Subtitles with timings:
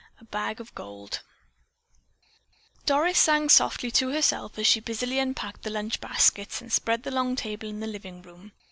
[0.19, 1.21] A BAG OF GOLD
[2.87, 7.11] Doris sang softly to herself as she busily unpacked the lunch baskets and spread the
[7.11, 8.51] long table in the living room.